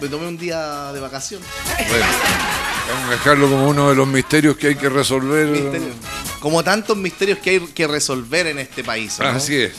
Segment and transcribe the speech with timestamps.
[0.00, 1.42] Me tomé un día de vacación.
[1.88, 2.06] Bueno,
[2.88, 5.46] vamos a dejarlo como uno de los misterios que hay que resolver.
[5.48, 5.94] Misterio.
[6.40, 9.18] Como tantos misterios que hay que resolver en este país.
[9.18, 9.26] ¿no?
[9.26, 9.72] Así es.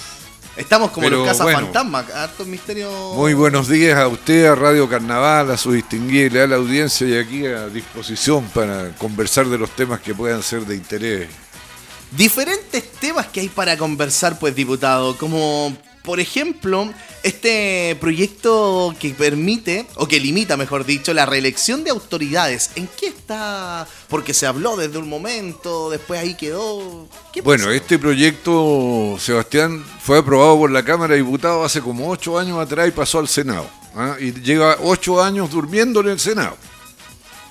[0.58, 1.60] Estamos como Pero los casas bueno.
[1.60, 2.92] fantasmas, hartos misterios.
[3.16, 7.16] Muy buenos días a usted, a Radio Carnaval, a su distinguida y leal audiencia y
[7.16, 11.30] aquí a disposición para conversar de los temas que puedan ser de interés.
[12.12, 15.16] Diferentes temas que hay para conversar, pues, diputado.
[15.18, 16.90] Como, por ejemplo,
[17.22, 22.72] este proyecto que permite, o que limita, mejor dicho, la reelección de autoridades.
[22.76, 23.86] ¿En qué está?
[24.08, 27.10] Porque se habló desde un momento, después ahí quedó.
[27.34, 32.40] ¿Qué Bueno, este proyecto, Sebastián, fue aprobado por la Cámara de Diputados hace como ocho
[32.40, 33.70] años atrás y pasó al Senado.
[33.94, 34.16] ¿ah?
[34.18, 36.56] Y lleva ocho años durmiendo en el Senado.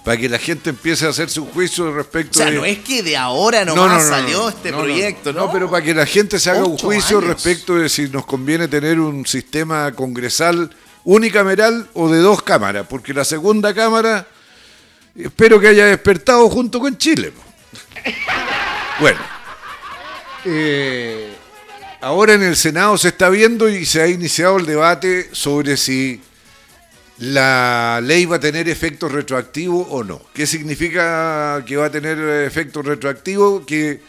[0.07, 2.59] Para que la gente empiece a hacerse un juicio O respecto sea, de...
[2.59, 5.47] no es que de ahora nomás salió este no, no, proyecto, ¿no?
[5.47, 7.31] No, pero para que la gente se haga un juicio años.
[7.31, 10.71] respecto de si nos conviene tener un sistema congresal
[11.03, 14.29] unicameral o de dos cámaras, porque la segunda cámara
[15.17, 17.33] espero que haya despertado junto con Chile.
[18.99, 19.19] Bueno,
[20.47, 21.35] eh,
[22.01, 26.23] ahora en el Senado se está viendo y se ha iniciado el debate sobre si
[27.19, 30.21] la ley va a tener efecto retroactivo o no.
[30.35, 33.65] ¿Qué significa que va a tener efecto retroactivo?
[33.65, 34.01] Que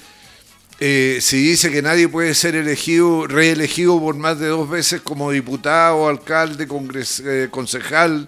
[0.80, 5.32] eh, si dice que nadie puede ser elegido, reelegido por más de dos veces como
[5.32, 8.28] diputado, alcalde, congres- eh, concejal,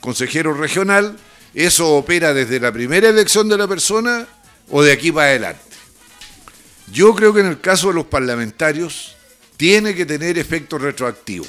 [0.00, 1.18] consejero regional,
[1.52, 4.26] eso opera desde la primera elección de la persona
[4.70, 5.60] o de aquí para adelante.
[6.92, 9.16] Yo creo que en el caso de los parlamentarios
[9.56, 11.46] tiene que tener efecto retroactivo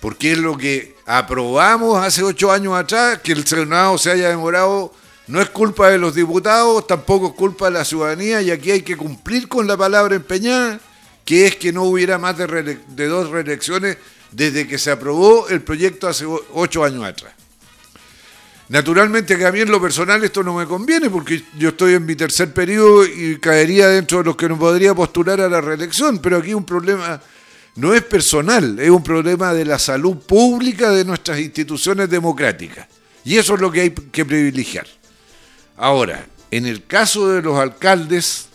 [0.00, 4.92] porque es lo que aprobamos hace ocho años atrás, que el Senado se haya demorado,
[5.26, 8.82] no es culpa de los diputados, tampoco es culpa de la ciudadanía, y aquí hay
[8.82, 10.78] que cumplir con la palabra empeñada,
[11.24, 13.98] que es que no hubiera más de, dos reelecciones
[14.30, 17.32] desde que se aprobó el proyecto hace ocho años atrás.
[18.68, 22.06] Naturalmente que a mí en lo personal esto no me conviene porque yo estoy en
[22.06, 26.20] mi tercer periodo y caería dentro de los que no podría postular a la reelección,
[26.20, 27.20] pero aquí un problema
[27.80, 32.86] no es personal, es un problema de la salud pública de nuestras instituciones democráticas.
[33.24, 34.86] Y eso es lo que hay que privilegiar.
[35.78, 38.48] Ahora, en el caso de los alcaldes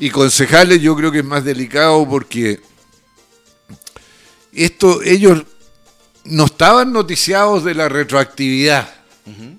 [0.00, 2.60] y concejales yo creo que es más delicado porque
[4.52, 5.44] esto ellos
[6.24, 8.92] no estaban noticiados de la retroactividad.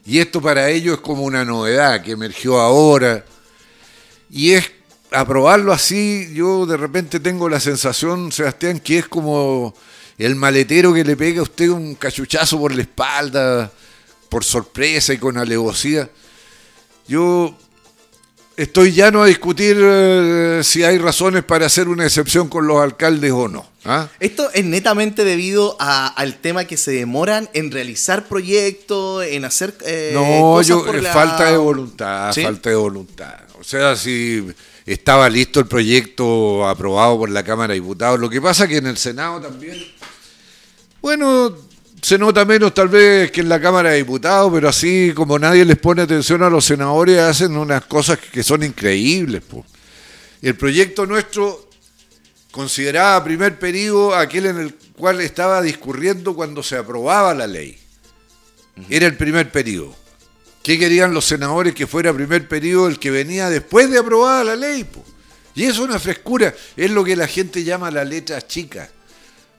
[0.06, 3.23] Y esto para ellos es como una novedad que emergió ahora.
[4.29, 4.69] Y es
[5.11, 9.73] aprobarlo así, yo de repente tengo la sensación, Sebastián, que es como
[10.17, 13.71] el maletero que le pega a usted un cachuchazo por la espalda,
[14.29, 16.09] por sorpresa y con alevosía.
[17.07, 17.55] Yo
[18.55, 23.31] estoy llano a discutir eh, si hay razones para hacer una excepción con los alcaldes
[23.31, 23.67] o no.
[23.83, 24.07] ¿ah?
[24.19, 29.75] Esto es netamente debido a- al tema que se demoran en realizar proyectos, en hacer
[29.85, 30.23] eh, No,
[30.53, 32.44] cosas yo, por es la- falta de voluntad, ¿Sí?
[32.44, 33.35] falta de voluntad.
[33.59, 34.47] O sea, si
[34.86, 38.88] estaba listo el proyecto aprobado por la Cámara de Diputados, lo que pasa que en
[38.88, 39.78] el Senado también,
[41.02, 41.56] bueno,
[42.02, 45.64] se nota menos tal vez que en la Cámara de Diputados, pero así como nadie
[45.66, 49.44] les pone atención a los senadores, hacen unas cosas que son increíbles.
[49.44, 49.66] po.
[50.42, 51.69] El proyecto nuestro
[52.52, 57.78] consideraba primer periodo aquel en el cual estaba discurriendo cuando se aprobaba la ley.
[58.90, 59.96] Era el primer periodo.
[60.63, 64.55] ¿Qué querían los senadores que fuera primer periodo el que venía después de aprobada la
[64.55, 64.83] ley?
[64.83, 65.03] po?
[65.55, 68.89] Y es una frescura, es lo que la gente llama la letra chica.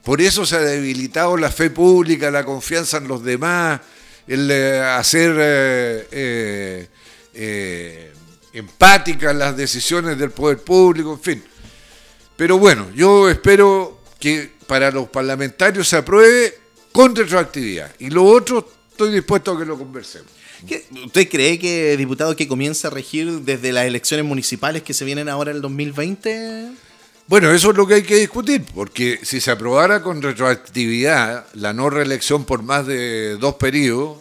[0.05, 3.81] Por eso se ha debilitado la fe pública, la confianza en los demás,
[4.27, 6.89] el eh, hacer eh,
[7.35, 8.13] eh,
[8.53, 11.45] empáticas las decisiones del poder público, en fin.
[12.37, 16.59] Pero bueno, yo espero que para los parlamentarios se apruebe
[16.91, 17.93] con retroactividad.
[17.99, 20.31] Y lo otro, estoy dispuesto a que lo conversemos.
[20.67, 25.05] ¿Qué- ¿Usted cree que, diputado, que comienza a regir desde las elecciones municipales que se
[25.05, 26.71] vienen ahora en el 2020?
[27.27, 31.73] Bueno, eso es lo que hay que discutir, porque si se aprobara con retroactividad la
[31.73, 34.19] no reelección por más de dos periodos,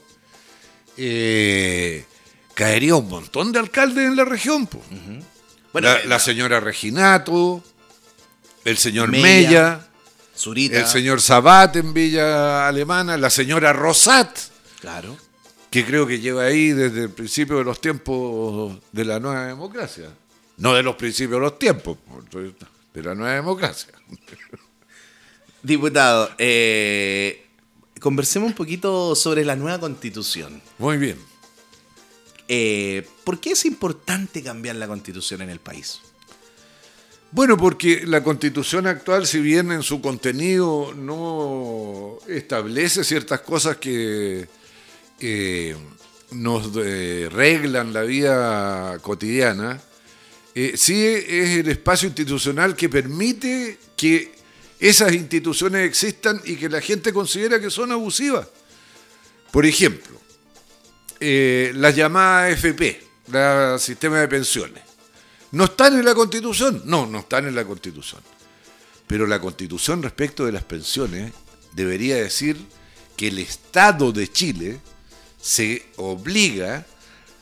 [0.97, 2.05] eh,
[2.53, 4.67] caería un montón de alcaldes en la región.
[4.67, 4.81] po.
[5.73, 7.63] Bueno, la, eh, la señora Reginato,
[8.65, 9.87] el señor Mella, Mella,
[10.37, 10.79] Zurita.
[10.79, 14.37] el señor Sabat en Villa Alemana, la señora Rosat,
[14.79, 15.15] Claro.
[15.71, 20.09] Que creo que lleva ahí desde el principio de los tiempos de la nueva democracia.
[20.57, 21.97] No de los principios de los tiempos,
[22.93, 23.93] de la nueva democracia.
[25.63, 27.45] Diputado, eh,
[28.01, 30.61] conversemos un poquito sobre la nueva constitución.
[30.77, 31.17] Muy bien.
[32.49, 36.01] Eh, ¿Por qué es importante cambiar la constitución en el país?
[37.31, 44.49] Bueno, porque la constitución actual, si bien en su contenido no establece ciertas cosas que
[45.23, 45.75] eh,
[46.31, 49.79] nos eh, reglan la vida cotidiana,
[50.55, 54.31] eh, sí es el espacio institucional que permite que
[54.79, 58.47] esas instituciones existan y que la gente considera que son abusivas.
[59.51, 60.19] Por ejemplo,
[61.19, 64.81] las llamadas FP, el sistema de pensiones.
[65.51, 66.81] ¿No están en la Constitución?
[66.85, 68.21] No, no están en la Constitución.
[69.05, 71.31] Pero la Constitución respecto de las pensiones
[71.73, 72.57] debería decir
[73.15, 74.79] que el Estado de Chile
[75.41, 76.85] se obliga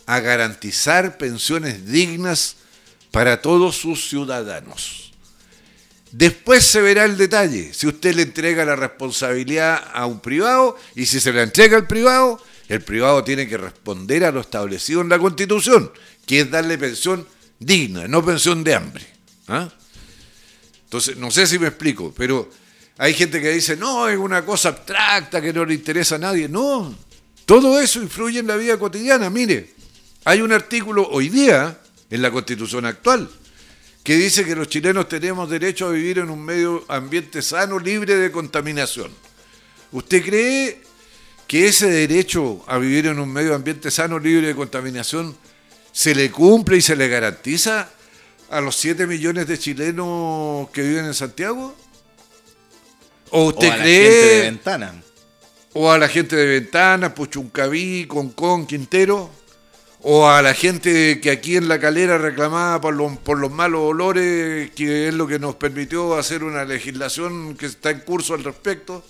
[0.05, 2.55] a garantizar pensiones dignas
[3.11, 5.11] para todos sus ciudadanos.
[6.11, 11.05] Después se verá el detalle, si usted le entrega la responsabilidad a un privado y
[11.05, 15.09] si se la entrega al privado, el privado tiene que responder a lo establecido en
[15.09, 15.91] la Constitución,
[16.25, 17.27] que es darle pensión
[17.59, 19.05] digna, no pensión de hambre.
[19.47, 19.69] ¿ah?
[20.85, 22.49] Entonces, no sé si me explico, pero
[22.97, 26.49] hay gente que dice, no, es una cosa abstracta que no le interesa a nadie.
[26.49, 26.95] No,
[27.49, 29.31] todo eso influye en la vida cotidiana.
[29.31, 29.73] Mire,
[30.23, 31.79] hay un artículo hoy día
[32.11, 33.27] en la constitución actual
[34.03, 38.17] que dice que los chilenos tenemos derecho a vivir en un medio ambiente sano, libre
[38.17, 39.11] de contaminación.
[39.91, 40.81] ¿Usted cree
[41.47, 45.35] que ese derecho a vivir en un medio ambiente sano, libre de contaminación,
[45.91, 47.89] se le cumple y se le garantiza
[48.51, 51.75] a los 7 millones de chilenos que viven en Santiago?
[53.31, 54.03] ¿O usted o a cree...
[54.03, 55.03] La gente de Ventana.
[55.81, 59.31] O a la gente de Ventana, Puchuncaví, Concón, Quintero.
[60.01, 62.93] O a la gente que aquí en la calera reclamaba por
[63.37, 68.01] los, malos olores, que es lo que nos permitió hacer una legislación que está en
[68.01, 69.05] curso al respecto.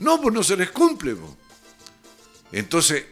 [0.00, 1.14] No, pues no se les cumple.
[2.50, 3.04] Entonces,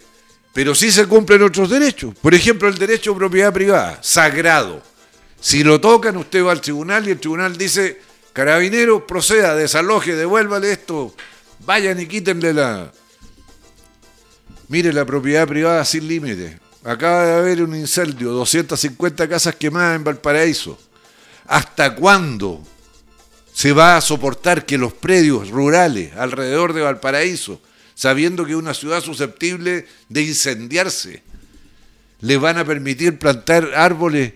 [0.52, 2.12] pero sí se cumplen otros derechos.
[2.20, 4.82] Por ejemplo, el derecho a propiedad privada, sagrado.
[5.40, 8.00] Si lo tocan, usted va al tribunal y el tribunal dice,
[8.32, 11.14] carabinero, proceda, desaloje, devuélvale esto,
[11.64, 12.92] vayan y quítenle la...
[14.68, 16.58] Mire la propiedad privada sin límite.
[16.84, 20.78] Acaba de haber un incendio, 250 casas quemadas en Valparaíso.
[21.46, 22.62] ¿Hasta cuándo
[23.52, 27.60] se va a soportar que los predios rurales alrededor de Valparaíso
[27.98, 31.20] sabiendo que es una ciudad susceptible de incendiarse.
[32.20, 34.34] Le van a permitir plantar árboles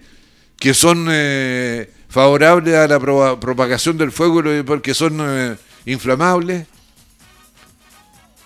[0.58, 2.98] que son eh, favorables a la
[3.38, 6.66] propagación del fuego porque son eh, inflamables.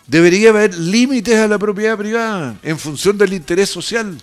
[0.06, 4.17] Debería haber límites a la propiedad privada en función del interés social.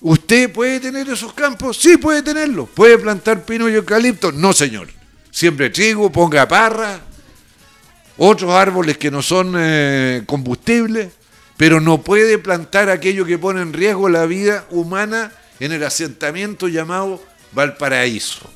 [0.00, 1.76] ¿Usted puede tener esos campos?
[1.76, 2.68] Sí, puede tenerlos.
[2.70, 4.32] ¿Puede plantar pino y eucalipto?
[4.32, 4.88] No, señor.
[5.30, 7.00] Siempre trigo, ponga parra,
[8.16, 11.10] otros árboles que no son eh, combustibles,
[11.56, 16.68] pero no puede plantar aquello que pone en riesgo la vida humana en el asentamiento
[16.68, 17.22] llamado
[17.52, 18.50] Valparaíso.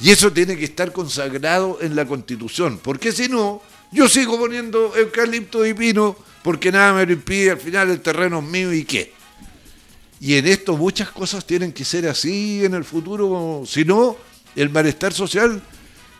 [0.00, 4.94] Y eso tiene que estar consagrado en la Constitución, porque si no, yo sigo poniendo
[4.96, 8.84] eucalipto y pino porque nada me lo impide, al final el terreno es mío y
[8.84, 9.12] qué.
[10.20, 14.16] Y en esto muchas cosas tienen que ser así en el futuro, si no,
[14.56, 15.62] el malestar social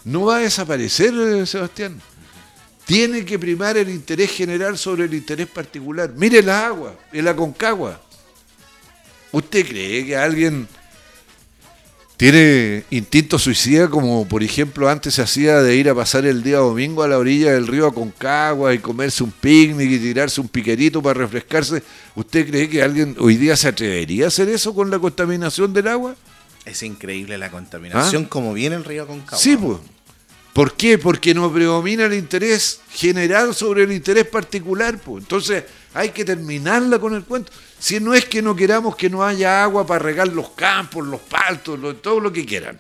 [0.05, 2.01] no va a desaparecer, Sebastián.
[2.87, 6.13] Tiene que primar el interés general sobre el interés particular.
[6.17, 8.01] Mire la agua, el Aconcagua.
[9.31, 10.67] ¿Usted cree que alguien
[12.19, 16.57] tiene instinto suicida como por ejemplo antes se hacía de ir a pasar el día
[16.57, 21.01] domingo a la orilla del río Aconcagua y comerse un picnic y tirarse un piquerito
[21.01, 21.81] para refrescarse?
[22.17, 25.87] ¿Usted cree que alguien hoy día se atrevería a hacer eso con la contaminación del
[25.87, 26.17] agua?
[26.65, 28.29] Es increíble la contaminación ¿Ah?
[28.29, 29.39] como viene el río Aconcagua.
[29.39, 29.79] Sí, pues.
[30.53, 30.99] ¿Por qué?
[30.99, 34.99] Porque no predomina el interés general sobre el interés particular.
[34.99, 35.23] Pues.
[35.23, 35.63] Entonces
[35.95, 37.53] hay que terminarla con el cuento.
[37.79, 41.21] Si no es que no queramos que no haya agua para regar los campos, los
[41.21, 42.79] paltos, todo lo que quieran.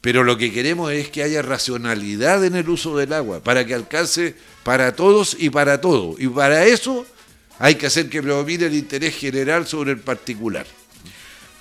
[0.00, 3.74] Pero lo que queremos es que haya racionalidad en el uso del agua, para que
[3.74, 6.14] alcance para todos y para todo.
[6.18, 7.04] Y para eso
[7.58, 10.66] hay que hacer que predomine el interés general sobre el particular.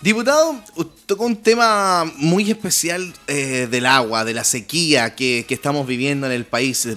[0.01, 0.63] Diputado,
[1.05, 6.25] tocó un tema muy especial eh, del agua, de la sequía que, que, estamos viviendo
[6.25, 6.87] en el país.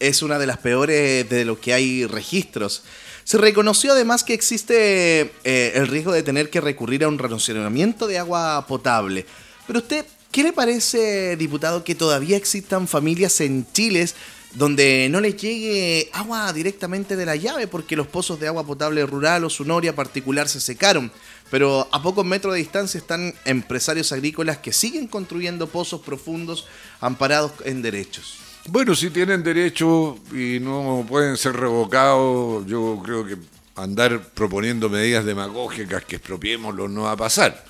[0.00, 2.82] Es una de las peores de lo que hay registros.
[3.28, 8.06] Se reconoció además que existe eh, el riesgo de tener que recurrir a un relacionamiento
[8.06, 9.26] de agua potable.
[9.66, 14.08] Pero usted, ¿qué le parece, diputado, que todavía existan familias en Chile
[14.54, 19.04] donde no les llegue agua directamente de la llave porque los pozos de agua potable
[19.04, 21.12] rural o su noria particular se secaron?
[21.50, 26.66] Pero a pocos metros de distancia están empresarios agrícolas que siguen construyendo pozos profundos
[27.02, 28.47] amparados en derechos.
[28.70, 33.38] Bueno, si tienen derecho y no pueden ser revocados, yo creo que
[33.76, 37.64] andar proponiendo medidas demagógicas que expropiémoslo no va a pasar.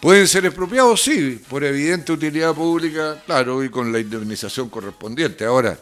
[0.00, 1.00] ¿Pueden ser expropiados?
[1.02, 5.44] Sí, por evidente utilidad pública, claro, y con la indemnización correspondiente.
[5.44, 5.78] Ahora,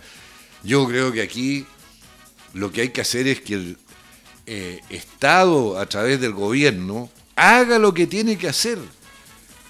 [0.63, 1.65] yo creo que aquí
[2.53, 3.79] lo que hay que hacer es que el
[4.45, 8.79] eh, Estado, a través del gobierno, haga lo que tiene que hacer.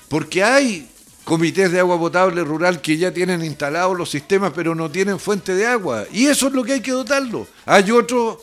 [0.08, 0.88] Porque hay
[1.28, 5.54] comités de agua potable rural que ya tienen instalados los sistemas, pero no tienen fuente
[5.54, 6.06] de agua.
[6.10, 7.46] Y eso es lo que hay que dotarlo.
[7.66, 8.38] Hay otros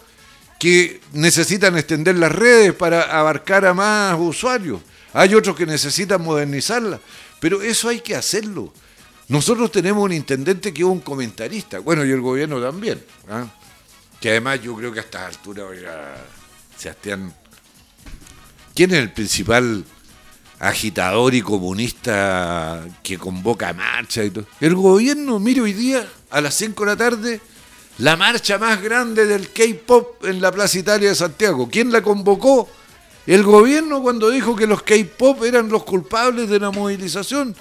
[0.60, 4.82] que necesitan extender las redes para abarcar a más usuarios.
[5.14, 7.00] Hay otros que necesitan modernizarla.
[7.40, 8.72] Pero eso hay que hacerlo.
[9.30, 11.80] Nosotros tenemos un intendente que es un comentarista.
[11.80, 13.04] Bueno, y el gobierno también.
[13.28, 13.48] ¿ah?
[14.22, 16.18] Que además yo creo que a estas alturas, oiga,
[16.78, 17.34] Sebastián,
[18.76, 19.84] ¿quién es el principal
[20.60, 24.46] agitador y comunista que convoca marcha y todo?
[24.60, 27.42] El gobierno, mire hoy día, a las 5 de la tarde,
[27.98, 31.70] la marcha más grande del K-pop en la Plaza Italia de Santiago.
[31.72, 32.70] ¿Quién la convocó?
[33.26, 37.56] El gobierno cuando dijo que los K-pop eran los culpables de la movilización.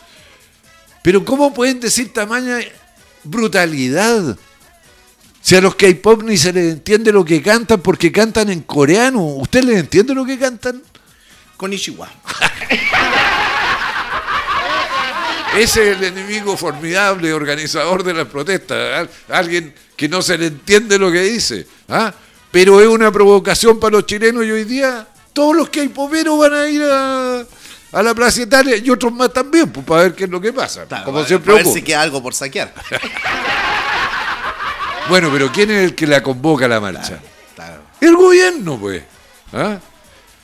[1.03, 2.59] Pero ¿cómo pueden decir tamaña
[3.23, 4.37] brutalidad?
[5.41, 9.23] Si a los K-pop ni se les entiende lo que cantan porque cantan en coreano.
[9.23, 10.83] ¿Usted les entiende lo que cantan?
[15.57, 19.09] Ese es el enemigo formidable, organizador de las protestas.
[19.29, 21.67] Alguien que no se le entiende lo que dice.
[21.89, 22.13] ¿ah?
[22.51, 26.39] Pero es una provocación para los chilenos y hoy día todos los que hay poperos
[26.39, 27.41] van a ir a,
[27.93, 30.53] a la Plaza Italia y otros más también, pues, para ver qué es lo que
[30.53, 30.85] pasa.
[30.87, 32.73] Claro, como para- siempre para ver si queda algo por saquear.
[35.07, 37.19] Bueno, pero ¿quién es el que la convoca a la marcha?
[37.55, 37.83] Claro.
[38.01, 39.03] El gobierno, pues.
[39.53, 39.77] ¿Ah?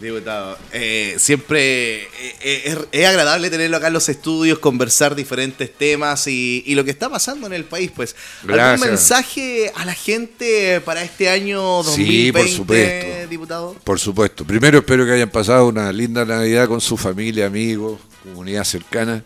[0.00, 2.08] Diputado, eh, siempre eh,
[2.40, 6.84] eh, es, es agradable tenerlo acá en los estudios, conversar diferentes temas y, y lo
[6.84, 8.16] que está pasando en el país, pues.
[8.42, 8.88] ¿Algún Gracias.
[8.88, 13.28] mensaje a la gente para este año 2020, Sí, por supuesto.
[13.28, 13.76] diputado?
[13.84, 14.44] Por supuesto.
[14.46, 19.22] Primero espero que hayan pasado una linda Navidad con su familia, amigos, comunidad cercana.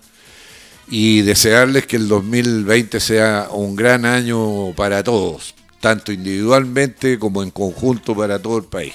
[0.88, 7.50] Y desearles que el 2020 sea un gran año para todos, tanto individualmente como en
[7.52, 8.92] conjunto para todo el país.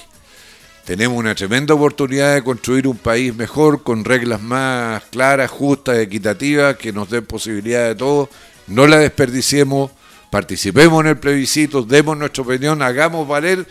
[0.90, 6.74] Tenemos una tremenda oportunidad de construir un país mejor, con reglas más claras, justas, equitativas,
[6.78, 8.28] que nos den posibilidad de todo.
[8.66, 9.92] No la desperdiciemos,
[10.32, 13.68] participemos en el plebiscito, demos nuestra opinión, hagamos valer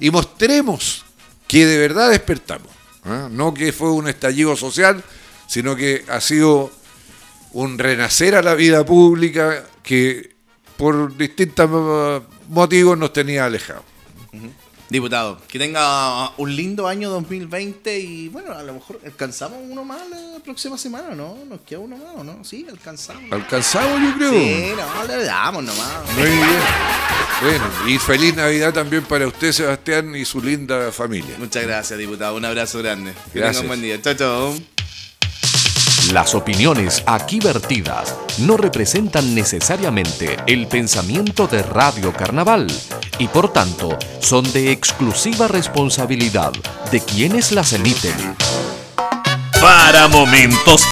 [0.00, 1.04] y mostremos
[1.46, 2.72] que de verdad despertamos.
[3.04, 3.28] ¿ah?
[3.30, 5.04] No que fue un estallido social,
[5.46, 6.70] sino que ha sido
[7.52, 10.36] un renacer a la vida pública que
[10.78, 13.84] por distintos motivos nos tenía alejados.
[14.92, 20.02] Diputado, que tenga un lindo año 2020 y bueno, a lo mejor alcanzamos uno más
[20.10, 21.38] la próxima semana, ¿no?
[21.48, 22.44] Nos queda uno más, ¿o ¿no?
[22.44, 23.32] Sí, alcanzamos.
[23.32, 24.32] Alcanzado, yo creo.
[24.32, 25.88] Sí, no, le damos nomás.
[26.14, 26.60] Muy bien.
[27.42, 31.36] Bueno, y feliz Navidad también para usted, Sebastián, y su linda familia.
[31.38, 32.36] Muchas gracias, diputado.
[32.36, 33.14] Un abrazo grande.
[33.32, 33.62] Que Gracias.
[33.62, 34.02] tenga un buen día.
[34.02, 34.54] Chao, chao.
[36.12, 42.66] Las opiniones aquí vertidas no representan necesariamente el pensamiento de Radio Carnaval
[43.22, 46.50] y por tanto son de exclusiva responsabilidad
[46.90, 48.16] de quienes las emiten.
[49.60, 50.80] Para momentos